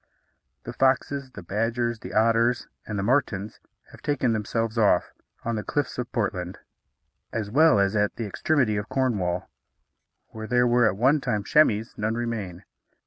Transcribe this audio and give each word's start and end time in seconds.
The 0.63 0.73
foxes, 0.73 1.29
the 1.29 1.43
badgers, 1.43 1.99
the 1.99 2.11
otters, 2.15 2.67
and 2.87 2.97
the 2.97 3.03
martens 3.03 3.59
have 3.91 4.01
taken 4.01 4.33
themselves 4.33 4.75
off; 4.75 5.13
on 5.45 5.55
the 5.57 5.63
cliffs 5.63 5.99
of 5.99 6.11
Portland, 6.11 6.57
as 7.31 7.51
well 7.51 7.79
as 7.79 7.95
at 7.95 8.15
the 8.15 8.25
extremity 8.25 8.77
of 8.77 8.89
Cornwall, 8.89 9.47
where 10.29 10.47
there 10.47 10.65
were 10.65 10.87
at 10.87 10.97
one 10.97 11.21
time 11.21 11.43
chamois, 11.43 11.93
none 11.97 12.15
remain. 12.15 12.63